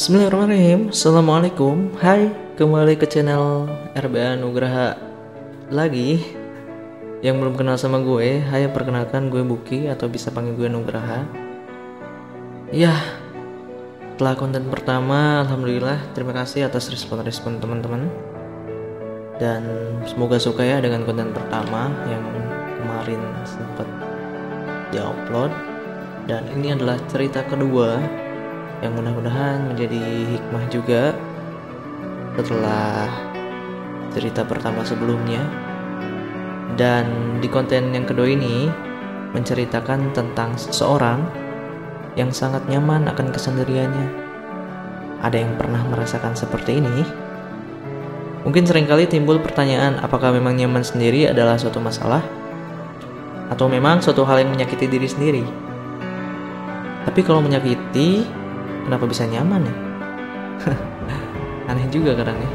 Bismillahirrahmanirrahim. 0.00 0.96
Assalamualaikum. 0.96 1.92
Hai 2.00 2.32
kembali 2.56 2.96
ke 2.96 3.04
channel 3.04 3.68
RBA 3.92 4.40
Nugraha 4.40 4.96
Lagi. 5.68 6.24
Yang 7.20 7.36
belum 7.36 7.52
kenal 7.60 7.76
sama 7.76 8.00
gue 8.00 8.40
Hai 8.40 8.64
perkenalkan 8.72 9.28
gue 9.28 9.44
Buki 9.44 9.92
Atau 9.92 10.08
bisa 10.08 10.32
panggil 10.32 10.56
gue 10.56 10.72
Nugraha 10.72 11.28
Ya 12.72 12.96
Setelah 14.16 14.40
konten 14.40 14.72
pertama 14.72 15.44
Alhamdulillah. 15.44 16.00
Terima 16.16 16.32
kasih 16.32 16.64
atas 16.72 16.88
respon-respon 16.88 17.60
teman-teman. 17.60 18.08
Dan 19.36 19.68
semoga 20.08 20.40
suka 20.40 20.64
ya 20.64 20.80
dengan 20.80 21.04
konten 21.04 21.28
pertama 21.36 21.92
Yang 22.08 22.24
kemarin 22.80 23.20
sempat 23.44 23.88
diupload. 24.96 25.52
Dan 26.24 26.48
ini 26.56 26.72
adalah 26.72 26.96
cerita 27.12 27.44
kedua 27.44 28.00
yang 28.80 28.96
mudah-mudahan 28.96 29.72
menjadi 29.72 30.00
hikmah 30.36 30.64
juga 30.72 31.12
setelah 32.40 33.08
cerita 34.12 34.42
pertama 34.44 34.82
sebelumnya. 34.84 35.40
Dan 36.80 37.36
di 37.44 37.48
konten 37.50 37.92
yang 37.92 38.08
kedua 38.08 38.30
ini 38.30 38.70
menceritakan 39.36 40.16
tentang 40.16 40.56
seseorang 40.56 41.20
yang 42.16 42.32
sangat 42.32 42.64
nyaman 42.66 43.06
akan 43.06 43.30
kesendiriannya. 43.30 44.08
Ada 45.20 45.36
yang 45.44 45.60
pernah 45.60 45.84
merasakan 45.84 46.32
seperti 46.32 46.80
ini? 46.80 47.04
Mungkin 48.40 48.64
sering 48.64 48.88
kali 48.88 49.04
timbul 49.04 49.36
pertanyaan 49.44 50.00
apakah 50.00 50.32
memang 50.32 50.56
nyaman 50.56 50.80
sendiri 50.80 51.28
adalah 51.28 51.60
suatu 51.60 51.76
masalah? 51.76 52.24
Atau 53.52 53.68
memang 53.68 54.00
suatu 54.00 54.24
hal 54.24 54.40
yang 54.40 54.56
menyakiti 54.56 54.88
diri 54.88 55.04
sendiri? 55.04 55.44
Tapi 57.04 57.20
kalau 57.20 57.44
menyakiti 57.44 58.24
Kenapa 58.90 59.06
bisa 59.06 59.22
nyaman 59.22 59.62
ya? 59.62 59.74
Aneh 61.70 61.86
juga 61.94 62.10
kadang 62.18 62.34
ya. 62.34 62.50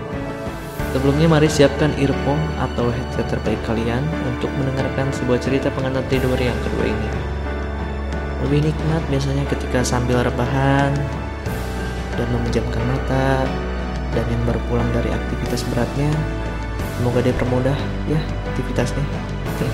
Sebelumnya 0.92 1.32
mari 1.32 1.48
siapkan 1.48 1.96
earphone 1.96 2.44
atau 2.60 2.92
headset 2.92 3.24
terbaik 3.32 3.56
kalian 3.64 4.04
untuk 4.28 4.52
mendengarkan 4.60 5.16
sebuah 5.16 5.40
cerita 5.40 5.72
pengantar 5.72 6.04
tidur 6.12 6.36
yang 6.36 6.60
kedua 6.60 6.92
ini. 6.92 7.10
Lebih 8.44 8.68
nikmat 8.68 9.00
biasanya 9.08 9.48
ketika 9.48 9.80
sambil 9.88 10.28
rebahan 10.28 10.92
dan 12.20 12.28
memejamkan 12.36 12.84
mata 12.84 13.48
dan 14.12 14.28
yang 14.28 14.44
baru 14.44 14.60
pulang 14.68 14.92
dari 14.92 15.16
aktivitas 15.16 15.64
beratnya 15.72 16.12
semoga 17.00 17.24
dia 17.24 17.36
permudah 17.40 17.80
ya 18.12 18.20
aktivitasnya 18.52 19.04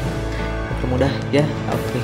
permudah 0.78 1.10
ya 1.34 1.42
oke 1.74 1.82
okay. 1.90 2.04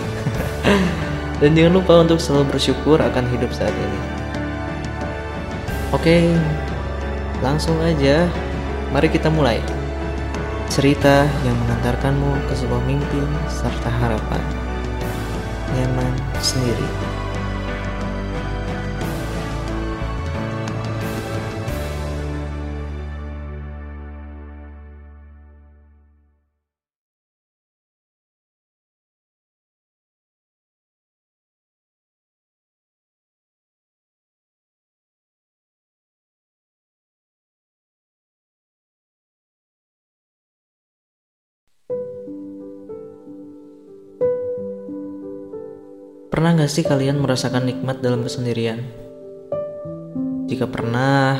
dan 1.46 1.54
jangan 1.54 1.74
lupa 1.78 1.94
untuk 2.02 2.18
selalu 2.18 2.58
bersyukur 2.58 2.98
akan 2.98 3.26
hidup 3.30 3.54
saat 3.54 3.74
ini 3.74 4.17
Oke, 5.98 6.30
langsung 7.42 7.74
aja. 7.82 8.30
Mari 8.94 9.10
kita 9.10 9.34
mulai. 9.34 9.58
Cerita 10.70 11.26
yang 11.42 11.58
mengantarkanmu 11.66 12.38
ke 12.46 12.54
sebuah 12.54 12.86
mimpi 12.86 13.18
serta 13.50 13.90
harapan. 13.90 14.38
Nyaman 15.74 16.14
sendiri. 16.38 17.17
Pernah 46.38 46.54
gak 46.54 46.70
sih 46.70 46.86
kalian 46.86 47.18
merasakan 47.18 47.66
nikmat 47.66 47.98
dalam 47.98 48.22
kesendirian? 48.22 48.86
Jika 50.46 50.70
pernah, 50.70 51.34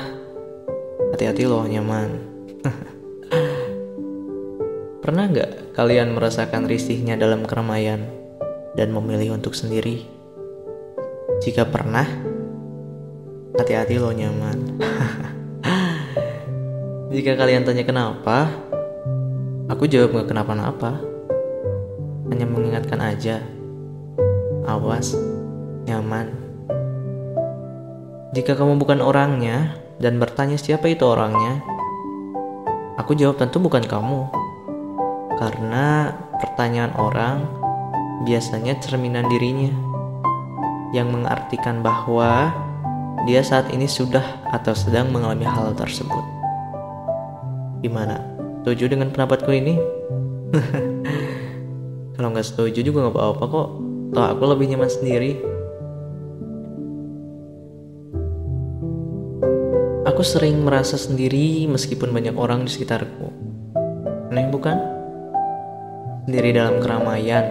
hati-hati 1.14 1.46
loh 1.46 1.70
nyaman. 1.70 2.18
pernah 5.06 5.30
gak 5.30 5.78
kalian 5.78 6.18
merasakan 6.18 6.66
risihnya 6.66 7.14
dalam 7.14 7.46
keramaian 7.46 8.10
dan 8.74 8.90
memilih 8.90 9.38
untuk 9.38 9.54
sendiri? 9.54 10.02
Jika 11.46 11.70
pernah, 11.70 12.10
hati-hati 13.54 14.02
loh 14.02 14.18
nyaman. 14.18 14.82
Jika 17.14 17.38
kalian 17.38 17.70
tanya 17.70 17.86
kenapa, 17.86 18.50
aku 19.70 19.86
jawab 19.86 20.26
gak 20.26 20.34
kenapa-napa. 20.34 20.98
Hanya 22.34 22.50
mengingatkan 22.50 22.98
aja 22.98 23.57
awas, 24.68 25.16
nyaman. 25.88 26.28
Jika 28.36 28.60
kamu 28.60 28.76
bukan 28.76 29.00
orangnya 29.00 29.80
dan 30.04 30.20
bertanya 30.20 30.60
siapa 30.60 30.92
itu 30.92 31.08
orangnya, 31.08 31.64
aku 33.00 33.16
jawab 33.16 33.40
tentu 33.40 33.64
bukan 33.64 33.88
kamu. 33.88 34.28
Karena 35.40 36.12
pertanyaan 36.44 36.92
orang 37.00 37.48
biasanya 38.28 38.76
cerminan 38.84 39.32
dirinya 39.32 39.72
yang 40.92 41.16
mengartikan 41.16 41.80
bahwa 41.80 42.52
dia 43.24 43.40
saat 43.42 43.72
ini 43.72 43.88
sudah 43.88 44.44
atau 44.52 44.76
sedang 44.76 45.10
mengalami 45.16 45.48
hal 45.48 45.72
tersebut. 45.74 46.24
Gimana? 47.80 48.20
Setuju 48.62 48.92
dengan 48.92 49.16
pendapatku 49.16 49.48
ini? 49.48 49.80
Kalau 52.20 52.34
nggak 52.36 52.44
setuju 52.44 52.84
juga 52.84 53.08
nggak 53.08 53.16
apa-apa 53.16 53.46
kok 53.48 53.87
Toh 54.12 54.26
aku 54.26 54.44
lebih 54.48 54.72
nyaman 54.72 54.88
sendiri. 54.88 55.58
Aku 60.08 60.24
sering 60.24 60.64
merasa 60.64 60.96
sendiri 60.96 61.68
meskipun 61.68 62.16
banyak 62.16 62.34
orang 62.40 62.66
di 62.66 62.72
sekitarku. 62.72 63.28
Aneh 64.32 64.48
bukan? 64.50 64.80
Sendiri 66.26 66.56
dalam 66.56 66.80
keramaian. 66.80 67.46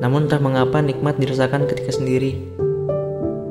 Namun 0.00 0.28
entah 0.28 0.38
mengapa 0.38 0.78
nikmat 0.84 1.16
dirasakan 1.16 1.66
ketika 1.66 1.96
sendiri. 1.96 2.36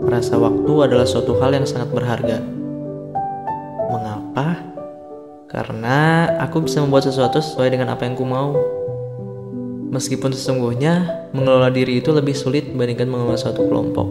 Merasa 0.05 0.39
waktu 0.39 0.73
adalah 0.85 1.05
suatu 1.05 1.37
hal 1.41 1.53
yang 1.53 1.65
sangat 1.65 1.89
berharga. 1.93 2.41
Mengapa? 3.89 4.57
Karena 5.49 6.29
aku 6.41 6.63
bisa 6.63 6.81
membuat 6.85 7.09
sesuatu 7.09 7.41
sesuai 7.41 7.73
dengan 7.73 7.89
apa 7.93 8.05
yang 8.05 8.13
ku 8.13 8.25
mau. 8.25 8.78
Meskipun 9.89 10.29
sesungguhnya 10.29 11.25
mengelola 11.33 11.73
diri 11.73 11.97
itu 11.97 12.13
lebih 12.13 12.37
sulit 12.37 12.69
dibandingkan 12.69 13.09
mengelola 13.09 13.41
suatu 13.41 13.65
kelompok. 13.65 14.07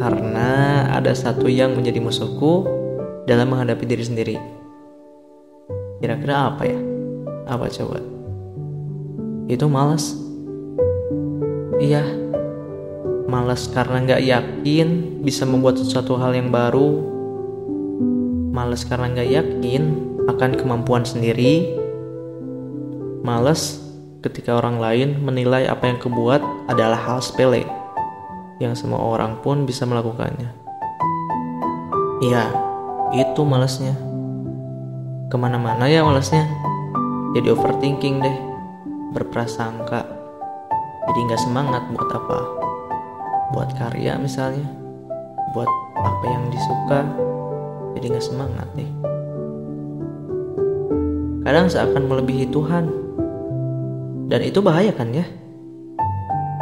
Karena 0.00 0.50
ada 0.88 1.12
satu 1.12 1.52
yang 1.52 1.76
menjadi 1.76 2.00
musuhku 2.00 2.64
dalam 3.28 3.52
menghadapi 3.52 3.84
diri 3.84 4.04
sendiri. 4.04 4.36
Kira-kira 6.00 6.48
apa 6.48 6.64
ya? 6.64 6.80
Apa 7.44 7.68
coba? 7.68 8.00
Itu 9.52 9.68
malas. 9.68 10.16
Iya, 11.76 12.08
malas 13.28 13.68
karena 13.68 14.00
nggak 14.00 14.22
yakin 14.24 14.88
bisa 15.20 15.44
membuat 15.44 15.76
sesuatu 15.76 16.16
hal 16.16 16.32
yang 16.32 16.48
baru. 16.48 17.12
Malas 18.48 18.88
karena 18.88 19.12
nggak 19.12 19.28
yakin 19.28 19.82
akan 20.24 20.50
kemampuan 20.56 21.04
sendiri 21.04 21.83
Males 23.24 23.80
ketika 24.20 24.60
orang 24.60 24.76
lain 24.76 25.24
menilai 25.24 25.64
apa 25.64 25.88
yang 25.88 25.96
kebuat 25.96 26.44
adalah 26.68 27.00
hal 27.08 27.24
sepele 27.24 27.64
yang 28.60 28.76
semua 28.76 29.00
orang 29.00 29.40
pun 29.40 29.64
bisa 29.64 29.88
melakukannya. 29.88 30.52
Iya, 32.20 32.52
itu 33.16 33.40
malesnya. 33.48 33.96
Ke 35.32 35.40
mana-mana 35.40 35.88
ya 35.88 36.04
malesnya. 36.04 36.44
Jadi 37.32 37.48
overthinking 37.48 38.20
deh, 38.20 38.36
berprasangka. 39.16 40.04
Jadi 41.08 41.18
nggak 41.24 41.40
semangat 41.40 41.80
buat 41.96 42.10
apa? 42.12 42.38
Buat 43.56 43.72
karya 43.80 44.20
misalnya, 44.20 44.68
buat 45.56 45.72
apa 45.96 46.24
yang 46.28 46.52
disuka. 46.52 47.08
Jadi 47.96 48.04
nggak 48.04 48.26
semangat 48.28 48.68
deh. 48.76 48.90
Kadang 51.40 51.72
seakan 51.72 52.04
melebihi 52.04 52.52
Tuhan 52.52 53.03
dan 54.28 54.40
itu 54.40 54.58
bahaya 54.64 54.92
kan 54.94 55.12
ya? 55.12 55.26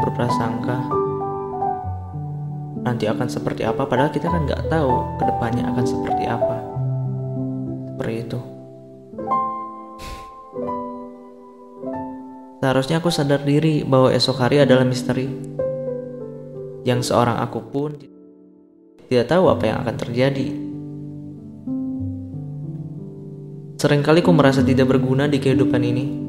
Berprasangka 0.03 1.03
nanti 2.83 3.07
akan 3.07 3.31
seperti 3.31 3.63
apa 3.63 3.87
padahal 3.87 4.11
kita 4.11 4.27
kan 4.27 4.43
nggak 4.43 4.67
tahu 4.67 4.91
ke 5.19 5.25
depannya 5.25 5.65
akan 5.71 5.85
seperti 5.87 6.25
apa. 6.27 6.57
Seperti 7.95 8.15
itu. 8.19 8.41
Seharusnya 12.63 13.03
aku 13.03 13.11
sadar 13.11 13.43
diri 13.43 13.83
bahwa 13.83 14.15
esok 14.15 14.39
hari 14.39 14.63
adalah 14.63 14.87
misteri. 14.87 15.27
Yang 16.87 17.11
seorang 17.11 17.43
aku 17.43 17.59
pun 17.59 17.99
tidak 19.11 19.27
tahu 19.31 19.51
apa 19.51 19.65
yang 19.67 19.77
akan 19.83 19.97
terjadi. 19.99 20.49
Seringkali 23.83 24.23
ku 24.23 24.31
merasa 24.31 24.63
tidak 24.63 24.95
berguna 24.95 25.27
di 25.27 25.43
kehidupan 25.43 25.83
ini. 25.83 26.22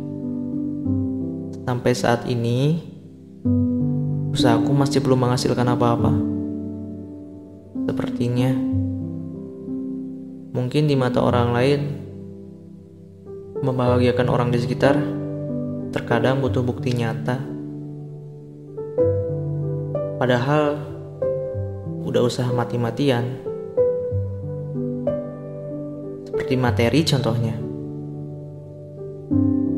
Sampai 1.64 1.96
saat 1.96 2.28
ini, 2.28 2.76
usahaku 4.36 4.76
masih 4.76 5.00
belum 5.00 5.24
menghasilkan 5.24 5.64
apa-apa. 5.64 6.12
Sepertinya, 7.88 8.52
mungkin 10.52 10.92
di 10.92 10.96
mata 11.00 11.24
orang 11.24 11.56
lain, 11.56 11.82
membahagiakan 13.64 14.28
orang 14.28 14.52
di 14.52 14.60
sekitar 14.60 15.00
terkadang 15.96 16.44
butuh 16.44 16.68
bukti 16.68 16.92
nyata. 16.92 17.40
Padahal, 20.20 20.84
udah 22.04 22.22
usaha 22.28 22.52
mati-matian. 22.52 23.40
Seperti 26.28 26.60
materi 26.60 27.08
contohnya. 27.08 27.73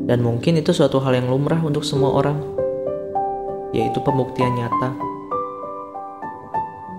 Dan 0.06 0.22
mungkin 0.22 0.62
itu 0.62 0.69
suatu 0.69 1.02
hal 1.02 1.18
yang 1.18 1.28
lumrah 1.28 1.57
untuk 1.66 1.81
semua 1.81 2.13
orang, 2.13 2.38
yaitu 3.74 3.98
pembuktian 4.06 4.54
nyata. 4.54 4.94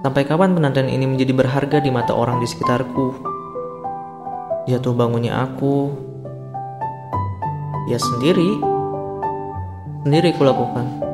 Sampai 0.03 0.27
kapan 0.27 0.55
penantian 0.55 0.91
ini 0.91 1.07
menjadi 1.07 1.33
berharga 1.35 1.79
di 1.79 1.91
mata 1.95 2.15
orang 2.15 2.43
di 2.43 2.47
sekitarku? 2.51 3.15
Jatuh 4.67 4.95
bangunnya 4.95 5.39
aku, 5.47 5.95
ya 7.87 7.99
sendiri, 7.99 8.59
sendiri 10.03 10.35
kulakukan 10.35 11.07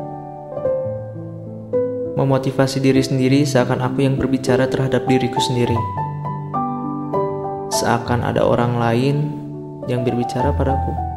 memotivasi 2.23 2.79
diri 2.79 3.03
sendiri 3.03 3.43
seakan 3.43 3.83
aku 3.83 4.07
yang 4.07 4.15
berbicara 4.15 4.71
terhadap 4.71 5.09
diriku 5.11 5.43
sendiri. 5.43 5.77
Seakan 7.73 8.23
ada 8.23 8.47
orang 8.47 8.79
lain 8.79 9.17
yang 9.91 10.07
berbicara 10.07 10.55
padaku. 10.55 11.12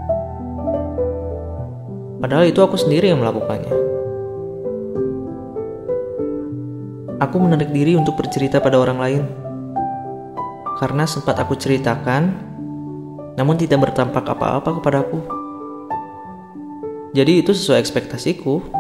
Padahal 2.25 2.50
itu 2.50 2.57
aku 2.57 2.74
sendiri 2.74 3.13
yang 3.13 3.22
melakukannya. 3.22 3.69
Aku 7.22 7.38
menarik 7.38 7.69
diri 7.69 7.94
untuk 7.94 8.18
bercerita 8.18 8.57
pada 8.57 8.81
orang 8.81 8.98
lain. 8.98 9.24
Karena 10.81 11.06
sempat 11.06 11.38
aku 11.38 11.54
ceritakan, 11.54 12.33
namun 13.38 13.62
tidak 13.62 13.86
bertampak 13.86 14.25
apa-apa 14.25 14.81
kepadaku. 14.81 15.22
Jadi 17.13 17.45
itu 17.45 17.54
sesuai 17.54 17.86
ekspektasiku. 17.86 18.74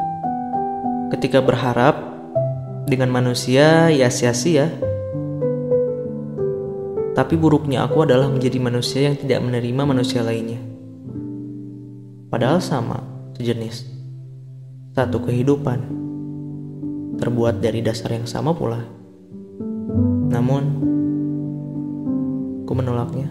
Ketika 1.13 1.37
berharap 1.45 2.01
dengan 2.89 3.13
manusia 3.13 3.93
ya 3.93 4.09
sia-sia. 4.09 4.73
Tapi 7.13 7.37
buruknya 7.37 7.85
aku 7.85 8.09
adalah 8.09 8.25
menjadi 8.25 8.57
manusia 8.57 9.05
yang 9.05 9.21
tidak 9.21 9.37
menerima 9.45 9.85
manusia 9.85 10.25
lainnya. 10.25 10.57
Padahal 12.33 12.57
sama, 12.57 13.14
sejenis. 13.35 13.83
Satu 14.95 15.19
kehidupan. 15.19 15.79
Terbuat 17.19 17.59
dari 17.59 17.83
dasar 17.83 18.15
yang 18.15 18.27
sama 18.27 18.55
pula. 18.55 18.79
Namun, 20.31 20.63
aku 22.63 22.73
menolaknya. 22.75 23.27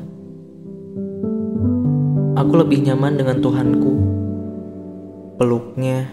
Aku 2.37 2.53
lebih 2.61 2.85
nyaman 2.85 3.17
dengan 3.17 3.41
Tuhanku. 3.41 3.93
Peluknya, 5.41 6.09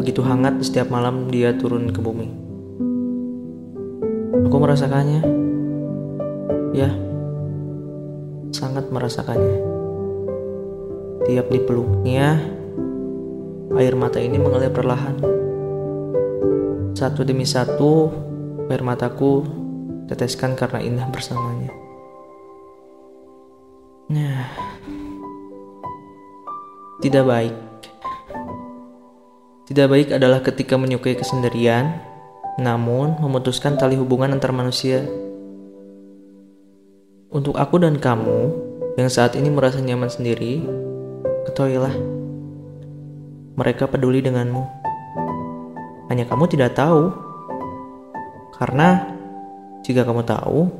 begitu 0.00 0.24
hangat 0.24 0.58
setiap 0.64 0.90
malam 0.90 1.28
dia 1.28 1.54
turun 1.56 1.92
ke 1.92 2.00
bumi. 2.00 2.28
Aku 4.46 4.56
merasakannya, 4.56 5.22
ya, 6.74 6.90
sangat 8.50 8.90
merasakannya. 8.90 9.58
Tiap 11.26 11.46
dipeluknya, 11.50 12.55
air 13.78 13.94
mata 13.96 14.20
ini 14.20 14.40
mengalir 14.40 14.72
perlahan. 14.72 15.16
Satu 16.96 17.22
demi 17.22 17.44
satu, 17.44 18.10
air 18.72 18.82
mataku 18.82 19.44
teteskan 20.08 20.56
karena 20.56 20.80
indah 20.80 21.06
bersamanya. 21.12 21.72
Nah, 24.06 24.48
tidak 27.04 27.24
baik 27.26 27.56
tidak 29.66 29.90
baik 29.90 30.08
adalah 30.14 30.46
ketika 30.46 30.78
menyukai 30.78 31.18
kesendirian, 31.18 31.98
namun 32.62 33.18
memutuskan 33.18 33.74
tali 33.74 33.98
hubungan 33.98 34.38
antar 34.38 34.54
manusia. 34.54 35.02
Untuk 37.34 37.58
aku 37.58 37.82
dan 37.82 37.98
kamu 37.98 38.54
yang 38.94 39.10
saat 39.10 39.34
ini 39.34 39.50
merasa 39.50 39.82
nyaman 39.82 40.06
sendiri, 40.06 40.62
ketahuilah, 41.50 41.90
mereka 43.56 43.90
peduli 43.90 44.22
denganmu. 44.22 44.62
Hanya 46.12 46.28
kamu 46.28 46.44
tidak 46.46 46.78
tahu, 46.78 47.10
karena 48.60 49.10
jika 49.82 50.06
kamu 50.06 50.22
tahu, 50.22 50.70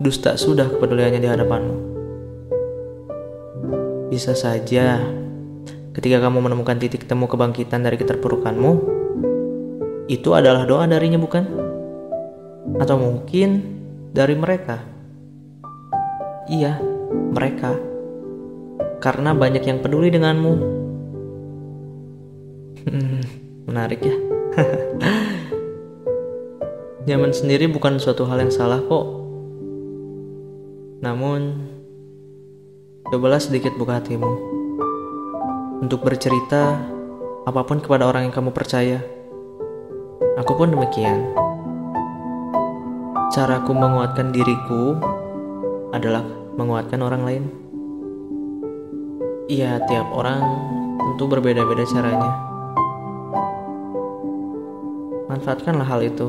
dusta 0.00 0.38
sudah 0.40 0.70
kepeduliannya 0.70 1.20
di 1.20 1.28
hadapanmu. 1.28 1.76
Bisa 4.10 4.34
saja 4.34 4.98
Ketika 5.90 6.22
kamu 6.22 6.46
menemukan 6.46 6.78
titik 6.78 7.10
temu 7.10 7.26
kebangkitan 7.26 7.82
dari 7.82 7.98
keterpurukanmu, 7.98 8.72
itu 10.06 10.30
adalah 10.38 10.62
doa 10.62 10.86
darinya, 10.86 11.18
bukan? 11.18 11.42
Atau 12.78 12.94
mungkin 13.02 13.58
dari 14.14 14.38
mereka? 14.38 14.78
Iya, 16.46 16.78
mereka. 17.10 17.74
Karena 19.02 19.34
banyak 19.34 19.66
yang 19.66 19.82
peduli 19.82 20.14
denganmu. 20.14 20.79
Hmm, 22.88 23.20
menarik 23.68 24.00
ya. 24.00 24.16
Nyaman 27.08 27.32
sendiri 27.32 27.68
bukan 27.68 28.00
suatu 28.00 28.24
hal 28.24 28.40
yang 28.40 28.52
salah 28.52 28.80
kok. 28.80 29.06
Namun, 31.00 31.68
cobalah 33.08 33.40
sedikit 33.40 33.72
buka 33.76 34.00
hatimu 34.00 34.32
untuk 35.80 36.04
bercerita 36.04 36.76
apa 37.48 37.60
pun 37.64 37.80
kepada 37.80 38.04
orang 38.04 38.28
yang 38.28 38.34
kamu 38.36 38.52
percaya. 38.52 39.00
Aku 40.36 40.56
pun 40.56 40.72
demikian. 40.72 41.32
Caraku 43.32 43.72
menguatkan 43.72 44.32
diriku 44.32 44.96
adalah 45.92 46.24
menguatkan 46.56 47.00
orang 47.00 47.22
lain. 47.24 47.44
Iya, 49.50 49.82
tiap 49.88 50.12
orang 50.14 50.44
tentu 51.00 51.24
berbeda-beda 51.26 51.82
caranya. 51.88 52.49
Manfaatkanlah 55.30 55.86
hal 55.86 56.02
itu. 56.02 56.26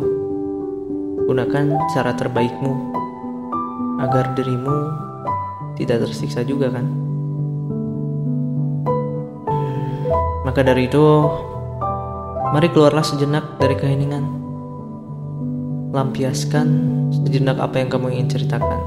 Gunakan 1.26 1.74
cara 1.90 2.14
terbaikmu 2.14 2.94
agar 3.98 4.38
dirimu 4.38 4.78
tidak 5.74 6.06
tersiksa 6.06 6.46
juga 6.46 6.70
kan? 6.70 6.86
Maka 10.46 10.62
dari 10.62 10.86
itu, 10.86 11.02
mari 12.54 12.70
keluarlah 12.70 13.02
sejenak 13.02 13.58
dari 13.58 13.74
keheningan. 13.74 14.22
Lampiaskan 15.98 16.68
sejenak 17.26 17.58
apa 17.58 17.82
yang 17.82 17.90
kamu 17.90 18.14
ingin 18.14 18.38
ceritakan. 18.38 18.82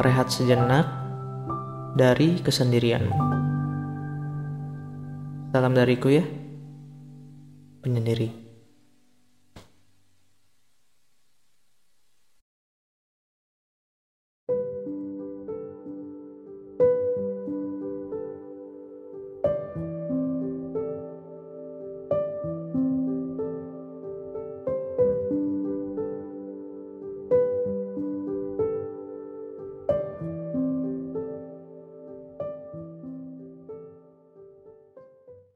Rehat 0.00 0.32
sejenak 0.32 0.88
dari 2.00 2.40
kesendirianmu. 2.40 3.16
Salam 5.52 5.76
dariku 5.76 6.08
ya, 6.08 6.24
penyendiri. 7.82 8.30